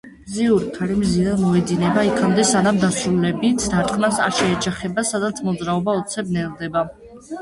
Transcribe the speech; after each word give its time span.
მზიური 0.27 0.69
ქარი 0.77 0.95
მზიდან 1.01 1.41
მოედინება 1.41 2.05
იქამდე, 2.07 2.45
სანამ 2.53 2.79
დასრულებით 2.85 3.67
დარტყმას 3.75 4.19
არ 4.29 4.35
შეეჯახება, 4.41 5.05
სადაც 5.11 5.43
მოძრაობა 5.51 5.97
უცებ 6.03 6.33
ნელდება. 6.41 6.89